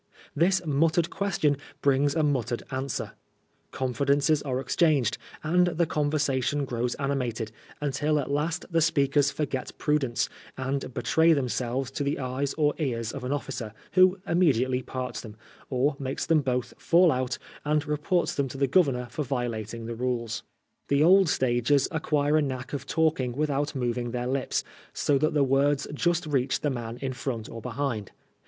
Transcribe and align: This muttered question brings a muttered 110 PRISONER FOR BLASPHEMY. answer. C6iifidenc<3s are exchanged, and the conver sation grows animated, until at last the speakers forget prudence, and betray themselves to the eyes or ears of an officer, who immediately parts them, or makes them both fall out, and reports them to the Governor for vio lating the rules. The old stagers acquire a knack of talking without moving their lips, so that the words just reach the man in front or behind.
This 0.35 0.65
muttered 0.65 1.11
question 1.11 1.57
brings 1.83 2.15
a 2.15 2.23
muttered 2.23 2.61
110 2.71 3.09
PRISONER 3.09 3.15
FOR 3.69 3.87
BLASPHEMY. 4.05 4.15
answer. 4.15 4.41
C6iifidenc<3s 4.41 4.45
are 4.47 4.59
exchanged, 4.59 5.17
and 5.43 5.67
the 5.67 5.85
conver 5.85 6.11
sation 6.13 6.65
grows 6.65 6.95
animated, 6.95 7.51
until 7.81 8.17
at 8.17 8.31
last 8.31 8.65
the 8.71 8.81
speakers 8.81 9.29
forget 9.29 9.71
prudence, 9.77 10.27
and 10.57 10.91
betray 10.95 11.33
themselves 11.33 11.91
to 11.91 12.03
the 12.03 12.17
eyes 12.17 12.55
or 12.55 12.73
ears 12.79 13.11
of 13.11 13.23
an 13.23 13.31
officer, 13.31 13.73
who 13.91 14.17
immediately 14.25 14.81
parts 14.81 15.21
them, 15.21 15.35
or 15.69 15.95
makes 15.99 16.25
them 16.25 16.41
both 16.41 16.73
fall 16.79 17.11
out, 17.11 17.37
and 17.63 17.85
reports 17.85 18.33
them 18.33 18.47
to 18.47 18.57
the 18.57 18.65
Governor 18.65 19.05
for 19.11 19.23
vio 19.23 19.51
lating 19.51 19.85
the 19.85 19.93
rules. 19.93 20.41
The 20.87 21.03
old 21.03 21.29
stagers 21.29 21.87
acquire 21.91 22.37
a 22.37 22.41
knack 22.41 22.73
of 22.73 22.87
talking 22.87 23.33
without 23.33 23.75
moving 23.75 24.09
their 24.09 24.25
lips, 24.25 24.63
so 24.93 25.19
that 25.19 25.35
the 25.35 25.43
words 25.43 25.85
just 25.93 26.25
reach 26.25 26.61
the 26.61 26.71
man 26.71 26.97
in 27.03 27.13
front 27.13 27.47
or 27.49 27.61
behind. 27.61 28.09